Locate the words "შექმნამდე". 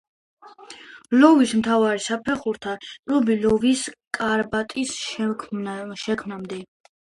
5.07-6.65